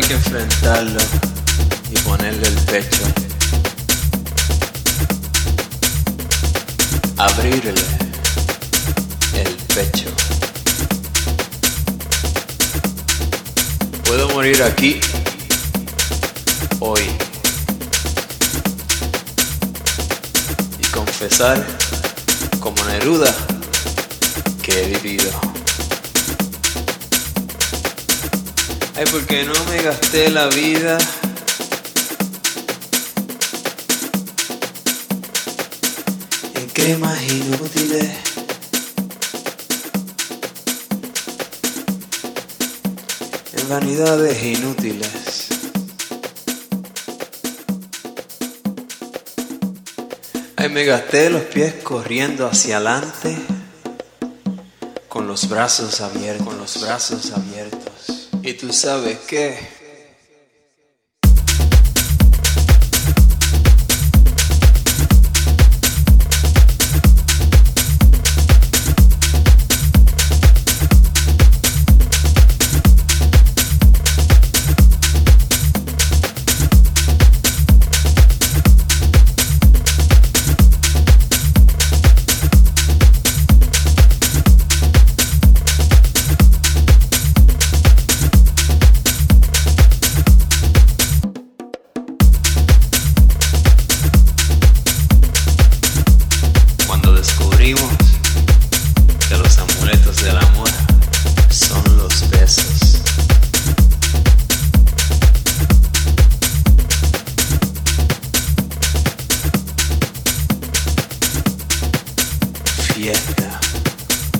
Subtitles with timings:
[0.00, 1.00] hay que enfrentarlo
[1.90, 3.02] y ponerle el pecho.
[7.18, 7.74] Abrirle
[9.34, 10.08] el pecho.
[14.04, 15.00] Puedo morir aquí
[16.78, 17.02] hoy
[20.78, 21.66] y confesar
[22.60, 23.34] como Neruda
[24.62, 25.49] que he vivido.
[29.00, 30.98] Ay, porque no me gasté la vida.
[36.54, 38.10] En cremas inútiles.
[43.54, 45.48] En vanidades inútiles.
[50.56, 53.34] Ay, me gasté los pies corriendo hacia adelante
[55.08, 57.49] con los brazos abiertos, con los brazos abiertos.
[58.50, 59.79] Y tú sabes qué.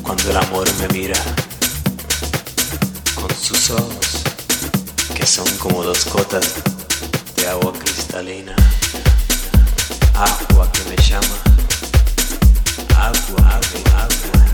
[0.03, 1.19] Cuando el amor me mira
[3.15, 4.23] con sus ojos
[5.15, 6.57] que son como dos gotas
[7.37, 8.55] de agua cristalina.
[10.15, 11.37] Agua que me llama
[12.97, 14.50] agua, agua, agua.